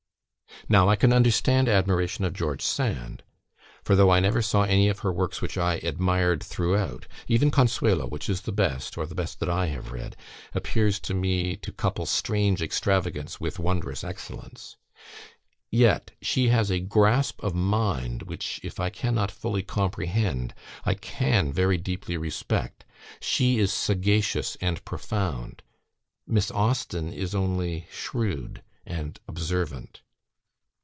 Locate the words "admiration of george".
1.67-2.61